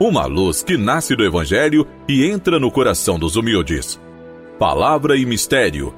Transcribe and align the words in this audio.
uma 0.00 0.24
luz 0.24 0.62
que 0.62 0.78
nasce 0.78 1.14
do 1.14 1.22
Evangelho 1.22 1.86
e 2.08 2.24
entra 2.24 2.58
no 2.58 2.70
coração 2.70 3.18
dos 3.18 3.36
humildes. 3.36 4.00
Palavra 4.58 5.14
e 5.14 5.26
Mistério. 5.26 5.94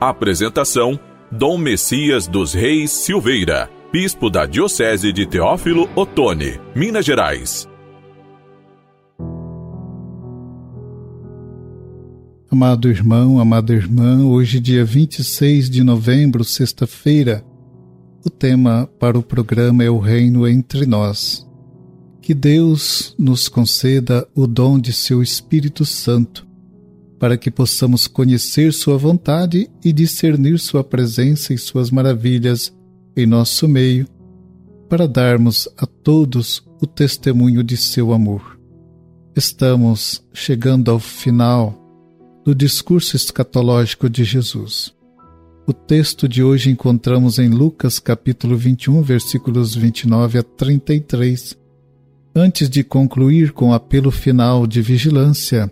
Apresentação: 0.00 0.98
Dom 1.30 1.58
Messias 1.58 2.28
dos 2.28 2.54
Reis 2.54 2.92
Silveira, 2.92 3.68
Bispo 3.92 4.30
da 4.30 4.46
Diocese 4.46 5.12
de 5.12 5.26
Teófilo 5.26 5.90
Otoni, 5.96 6.60
Minas 6.72 7.04
Gerais. 7.04 7.68
Amado 12.48 12.88
irmão, 12.88 13.40
amada 13.40 13.72
irmã, 13.72 14.24
hoje, 14.24 14.60
dia 14.60 14.84
26 14.84 15.70
de 15.70 15.82
novembro, 15.82 16.44
sexta-feira, 16.44 17.42
o 18.24 18.30
tema 18.30 18.88
para 19.00 19.18
o 19.18 19.22
programa 19.22 19.82
é 19.82 19.90
o 19.90 19.98
Reino 19.98 20.46
entre 20.46 20.84
nós. 20.84 21.50
Que 22.22 22.34
Deus 22.34 23.16
nos 23.18 23.48
conceda 23.48 24.28
o 24.32 24.46
dom 24.46 24.78
de 24.78 24.92
seu 24.92 25.20
Espírito 25.20 25.84
Santo, 25.84 26.46
para 27.18 27.36
que 27.36 27.50
possamos 27.50 28.06
conhecer 28.06 28.72
Sua 28.72 28.96
vontade 28.96 29.68
e 29.84 29.92
discernir 29.92 30.60
Sua 30.60 30.84
presença 30.84 31.52
e 31.52 31.58
Suas 31.58 31.90
maravilhas 31.90 32.72
em 33.16 33.26
nosso 33.26 33.66
meio, 33.66 34.06
para 34.88 35.08
darmos 35.08 35.68
a 35.76 35.84
todos 35.84 36.64
o 36.80 36.86
testemunho 36.86 37.64
de 37.64 37.76
seu 37.76 38.12
amor. 38.12 38.56
Estamos 39.34 40.24
chegando 40.32 40.92
ao 40.92 41.00
final 41.00 41.76
do 42.44 42.54
discurso 42.54 43.16
escatológico 43.16 44.08
de 44.08 44.22
Jesus. 44.22 44.94
O 45.66 45.72
texto 45.72 46.28
de 46.28 46.40
hoje 46.40 46.70
encontramos 46.70 47.40
em 47.40 47.48
Lucas 47.48 47.98
capítulo 47.98 48.56
21, 48.56 49.02
versículos 49.02 49.74
29 49.74 50.38
a 50.38 50.42
33, 50.44 51.60
Antes 52.34 52.70
de 52.70 52.82
concluir 52.82 53.52
com 53.52 53.74
apelo 53.74 54.10
final 54.10 54.66
de 54.66 54.80
vigilância, 54.80 55.70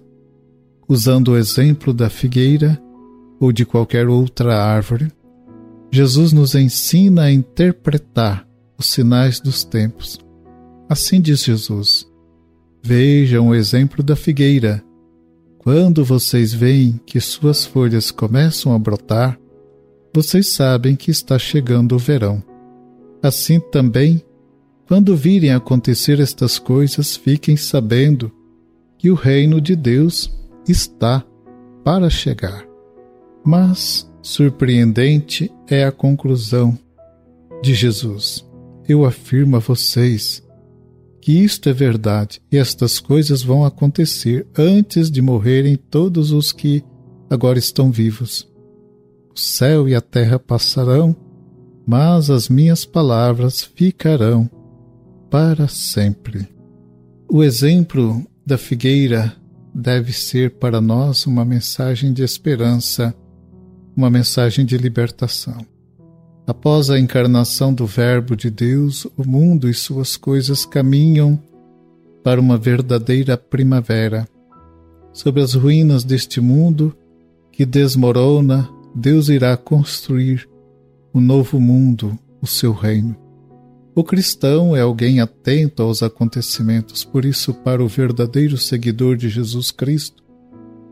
usando 0.87 1.29
o 1.29 1.37
exemplo 1.37 1.95
da 1.95 2.11
figueira 2.11 2.79
ou 3.41 3.51
de 3.51 3.65
qualquer 3.65 4.09
outra 4.09 4.63
árvore, 4.63 5.11
Jesus 5.91 6.33
nos 6.35 6.55
ensina 6.55 7.23
a 7.23 7.33
interpretar 7.33 8.47
os 8.77 8.87
sinais 8.87 9.41
dos 9.41 9.65
tempos. 9.65 10.19
Assim 10.87 11.19
diz 11.19 11.43
Jesus: 11.43 12.07
Vejam 12.83 13.49
o 13.49 13.55
exemplo 13.55 14.03
da 14.03 14.15
figueira. 14.15 14.85
Quando 15.59 16.05
vocês 16.05 16.53
veem 16.53 17.01
que 17.07 17.21
suas 17.21 17.65
folhas 17.65 18.11
começam 18.11 18.75
a 18.75 18.79
brotar, 18.79 19.39
vocês 20.15 20.49
sabem 20.49 20.95
que 20.95 21.11
está 21.11 21.39
chegando 21.39 21.95
o 21.95 21.99
verão. 21.99 22.43
Assim 23.23 23.61
também 23.61 24.23
quando 24.91 25.15
virem 25.15 25.53
acontecer 25.53 26.19
estas 26.19 26.59
coisas, 26.59 27.15
fiquem 27.15 27.57
sabendo 27.57 28.29
que 28.99 29.09
o 29.09 29.15
reino 29.15 29.61
de 29.61 29.77
Deus 29.77 30.37
está 30.67 31.25
para 31.85 32.11
chegar. 32.11 32.67
Mas 33.45 34.11
surpreendente 34.21 35.49
é 35.69 35.85
a 35.85 35.93
conclusão 35.93 36.77
de 37.63 37.73
Jesus. 37.73 38.45
Eu 38.89 39.05
afirmo 39.05 39.55
a 39.55 39.61
vocês 39.61 40.43
que 41.21 41.39
isto 41.39 41.69
é 41.69 41.73
verdade 41.73 42.43
e 42.51 42.57
estas 42.57 42.99
coisas 42.99 43.45
vão 43.45 43.65
acontecer 43.65 44.45
antes 44.59 45.09
de 45.09 45.23
morrerem 45.23 45.77
todos 45.77 46.33
os 46.33 46.51
que 46.51 46.83
agora 47.31 47.61
estão 47.61 47.93
vivos. 47.93 48.51
O 49.33 49.39
céu 49.39 49.89
e 49.89 49.95
a 49.95 50.01
terra 50.01 50.37
passarão, 50.37 51.15
mas 51.87 52.29
as 52.29 52.49
minhas 52.49 52.85
palavras 52.85 53.63
ficarão 53.63 54.51
para 55.31 55.69
sempre. 55.69 56.49
O 57.31 57.45
exemplo 57.45 58.27
da 58.45 58.59
figueira 58.59 59.33
deve 59.73 60.13
ser 60.13 60.51
para 60.59 60.81
nós 60.81 61.25
uma 61.25 61.45
mensagem 61.45 62.13
de 62.13 62.25
esperança, 62.25 63.15
uma 63.97 64.11
mensagem 64.11 64.67
de 64.67 64.77
libertação. 64.77 65.65
Após 66.47 66.91
a 66.91 66.99
encarnação 66.99 67.73
do 67.73 67.87
Verbo 67.87 68.35
de 68.35 68.51
Deus, 68.51 69.07
o 69.17 69.25
mundo 69.25 69.69
e 69.69 69.75
suas 69.75 70.17
coisas 70.17 70.67
caminham 70.67 71.41
para 72.25 72.41
uma 72.41 72.59
verdadeira 72.59 73.37
primavera. 73.37 74.27
Sobre 75.13 75.43
as 75.43 75.55
ruínas 75.55 76.03
deste 76.03 76.41
mundo 76.41 76.97
que 77.53 77.65
desmorona, 77.65 78.69
Deus 78.95 79.29
irá 79.29 79.57
construir 79.57 80.49
um 81.15 81.21
novo 81.21 81.61
mundo, 81.61 82.19
o 82.43 82.47
seu 82.47 82.73
reino. 82.73 83.20
O 83.95 84.05
cristão 84.05 84.77
é 84.77 84.81
alguém 84.81 85.21
atento 85.21 85.83
aos 85.83 86.03
acontecimentos, 86.03 87.05
por 87.05 87.25
isso, 87.25 87.53
para 87.53 87.83
o 87.83 87.89
verdadeiro 87.89 88.57
seguidor 88.57 89.17
de 89.17 89.29
Jesus 89.29 89.71
Cristo, 89.71 90.23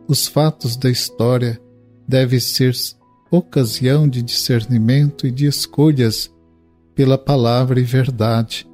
os 0.08 0.26
fatos 0.26 0.76
da 0.76 0.90
história 0.90 1.60
devem 2.06 2.40
ser 2.40 2.74
ocasião 3.30 4.08
de 4.08 4.22
discernimento 4.22 5.26
e 5.26 5.30
de 5.30 5.46
escolhas 5.46 6.32
pela 6.94 7.16
palavra 7.16 7.78
e 7.78 7.84
verdade 7.84 8.66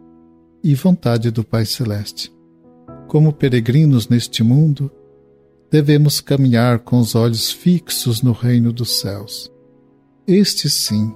e 0.63 0.75
vontade 0.75 1.31
do 1.31 1.45
Pai 1.45 1.67
Celeste. 1.67 2.33
Como 3.09 3.33
peregrinos 3.33 4.09
neste 4.09 4.43
mundo, 4.43 4.91
devemos 5.71 6.21
caminhar 6.21 6.79
com 6.79 6.99
os 6.99 7.15
olhos 7.15 7.51
fixos 7.51 8.23
no 8.23 8.33
reino 8.33 8.73
dos 8.73 9.01
céus. 9.01 9.53
Este 10.27 10.71
sim 10.71 11.13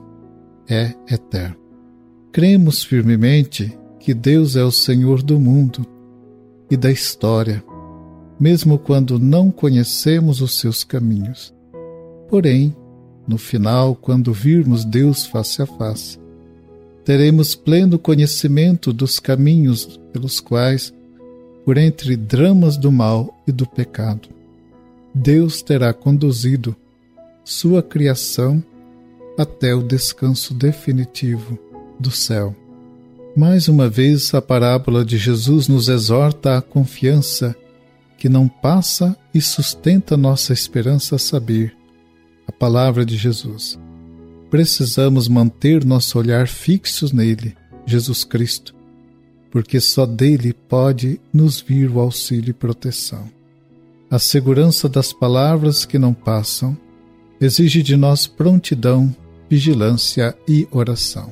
é 0.68 0.94
eterno. 1.08 1.67
Cremos 2.38 2.84
firmemente 2.84 3.76
que 3.98 4.14
Deus 4.14 4.54
é 4.54 4.62
o 4.62 4.70
Senhor 4.70 5.24
do 5.24 5.40
mundo 5.40 5.84
e 6.70 6.76
da 6.76 6.88
história, 6.88 7.64
mesmo 8.38 8.78
quando 8.78 9.18
não 9.18 9.50
conhecemos 9.50 10.40
os 10.40 10.56
seus 10.60 10.84
caminhos. 10.84 11.52
Porém, 12.28 12.76
no 13.26 13.38
final, 13.38 13.96
quando 13.96 14.32
virmos 14.32 14.84
Deus 14.84 15.26
face 15.26 15.60
a 15.62 15.66
face, 15.66 16.16
teremos 17.04 17.56
pleno 17.56 17.98
conhecimento 17.98 18.92
dos 18.92 19.18
caminhos 19.18 19.98
pelos 20.12 20.38
quais, 20.38 20.94
por 21.64 21.76
entre 21.76 22.14
dramas 22.16 22.76
do 22.76 22.92
mal 22.92 23.36
e 23.48 23.50
do 23.50 23.66
pecado, 23.66 24.28
Deus 25.12 25.60
terá 25.60 25.92
conduzido 25.92 26.76
sua 27.42 27.82
criação 27.82 28.62
até 29.36 29.74
o 29.74 29.82
descanso 29.82 30.54
definitivo 30.54 31.58
do 31.98 32.10
céu. 32.10 32.54
Mais 33.36 33.68
uma 33.68 33.88
vez, 33.88 34.34
a 34.34 34.42
parábola 34.42 35.04
de 35.04 35.16
Jesus 35.16 35.68
nos 35.68 35.88
exorta 35.88 36.58
à 36.58 36.62
confiança 36.62 37.54
que 38.16 38.28
não 38.28 38.48
passa 38.48 39.16
e 39.32 39.40
sustenta 39.40 40.16
nossa 40.16 40.52
esperança 40.52 41.14
a 41.14 41.18
saber 41.18 41.74
a 42.48 42.52
palavra 42.52 43.06
de 43.06 43.16
Jesus. 43.16 43.78
Precisamos 44.50 45.28
manter 45.28 45.84
nosso 45.84 46.18
olhar 46.18 46.48
fixo 46.48 47.14
nele, 47.14 47.54
Jesus 47.86 48.24
Cristo, 48.24 48.74
porque 49.50 49.78
só 49.80 50.04
dele 50.04 50.52
pode 50.52 51.20
nos 51.32 51.60
vir 51.60 51.90
o 51.90 52.00
auxílio 52.00 52.50
e 52.50 52.54
proteção. 52.54 53.28
A 54.10 54.18
segurança 54.18 54.88
das 54.88 55.12
palavras 55.12 55.84
que 55.84 55.98
não 55.98 56.14
passam 56.14 56.76
exige 57.40 57.82
de 57.82 57.96
nós 57.96 58.26
prontidão, 58.26 59.14
vigilância 59.48 60.36
e 60.48 60.66
oração. 60.70 61.30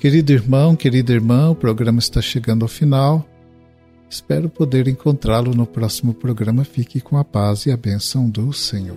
Querido 0.00 0.32
irmão, 0.32 0.74
querida 0.74 1.12
irmã, 1.12 1.50
o 1.50 1.54
programa 1.54 1.98
está 1.98 2.22
chegando 2.22 2.62
ao 2.62 2.68
final. 2.68 3.22
Espero 4.08 4.48
poder 4.48 4.88
encontrá-lo 4.88 5.54
no 5.54 5.66
próximo 5.66 6.14
programa. 6.14 6.64
Fique 6.64 7.02
com 7.02 7.18
a 7.18 7.22
paz 7.22 7.66
e 7.66 7.70
a 7.70 7.76
bênção 7.76 8.26
do 8.26 8.50
Senhor. 8.50 8.96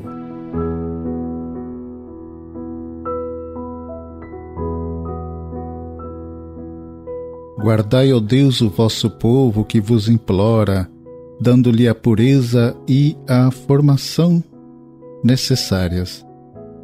Guardai, 7.60 8.14
ó 8.14 8.20
Deus, 8.22 8.62
o 8.62 8.70
vosso 8.70 9.10
povo 9.10 9.66
que 9.66 9.82
vos 9.82 10.08
implora, 10.08 10.90
dando-lhe 11.38 11.86
a 11.86 11.94
pureza 11.94 12.78
e 12.88 13.18
a 13.28 13.52
formação 13.52 14.42
necessárias, 15.22 16.26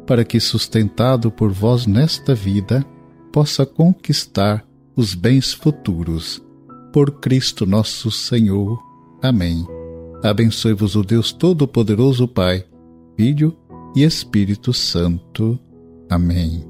para 0.06 0.26
que, 0.26 0.38
sustentado 0.38 1.30
por 1.30 1.50
vós 1.50 1.86
nesta 1.86 2.34
vida, 2.34 2.84
possa 3.32 3.64
conquistar 3.66 4.64
os 4.96 5.14
bens 5.14 5.52
futuros. 5.52 6.42
Por 6.92 7.20
Cristo 7.20 7.64
nosso 7.66 8.10
Senhor. 8.10 8.78
Amém. 9.22 9.66
Abençoe-vos 10.22 10.96
o 10.96 11.02
Deus 11.02 11.32
Todo-Poderoso, 11.32 12.28
Pai, 12.28 12.64
Filho 13.16 13.56
e 13.94 14.02
Espírito 14.02 14.72
Santo. 14.72 15.58
Amém. 16.08 16.69